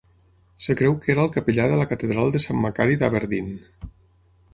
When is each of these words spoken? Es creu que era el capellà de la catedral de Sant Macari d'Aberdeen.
Es 0.59 0.69
creu 0.77 0.95
que 1.01 1.11
era 1.13 1.25
el 1.27 1.33
capellà 1.35 1.67
de 1.73 1.77
la 1.81 1.85
catedral 1.91 2.33
de 2.37 2.41
Sant 2.47 2.59
Macari 2.63 2.97
d'Aberdeen. 3.03 3.53